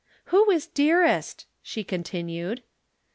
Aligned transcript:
"'Who 0.33 0.49
is 0.49 0.65
"dearest"?' 0.65 1.45
she 1.61 1.83
continued. 1.83 2.63